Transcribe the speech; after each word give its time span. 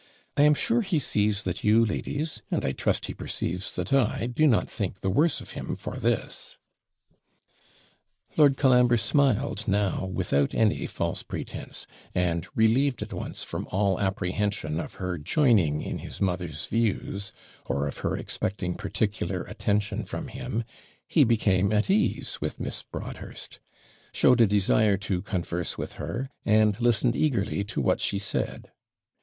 I 0.35 0.41
am 0.41 0.55
sure 0.55 0.81
he 0.81 0.97
sees 0.97 1.43
that 1.43 1.63
you, 1.63 1.85
ladies, 1.85 2.41
and 2.49 2.65
I 2.65 2.71
trust 2.71 3.05
he 3.05 3.13
perceives 3.13 3.75
that 3.75 3.93
I, 3.93 4.25
do 4.25 4.47
not 4.47 4.67
think 4.67 5.01
the 5.01 5.11
worse 5.11 5.41
of 5.41 5.51
him 5.51 5.75
for 5.75 5.95
this.' 5.97 6.57
Lord 8.35 8.57
Colambre 8.57 8.97
smiled 8.97 9.67
now 9.67 10.05
without 10.05 10.55
any 10.55 10.87
false 10.87 11.21
pretence; 11.21 11.85
and, 12.15 12.47
relieved 12.55 13.03
at 13.03 13.13
once 13.13 13.43
from 13.43 13.67
all 13.69 13.99
apprehension 13.99 14.79
of 14.79 14.95
her 14.95 15.19
joining 15.19 15.81
in 15.81 15.99
his 15.99 16.19
mother's 16.19 16.65
views, 16.65 17.31
or 17.67 17.87
of 17.87 17.97
her 17.97 18.17
expecting 18.17 18.73
particular 18.73 19.43
attention 19.43 20.03
from 20.03 20.29
him, 20.29 20.63
he 21.07 21.23
became 21.23 21.71
at 21.71 21.91
ease 21.91 22.41
with 22.41 22.59
Miss 22.59 22.81
Broadhurst, 22.81 23.59
shelved 24.11 24.41
a 24.41 24.47
desire 24.47 24.97
to 24.97 25.21
converse 25.21 25.77
with 25.77 25.93
her, 26.01 26.31
and 26.43 26.81
listened 26.81 27.15
eagerly 27.15 27.63
to 27.65 27.79
what 27.79 28.01
she 28.01 28.17
said. 28.17 28.71